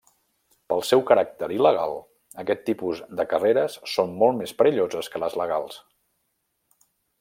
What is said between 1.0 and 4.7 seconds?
caràcter il·legal, aquest tipus de carreres són molt més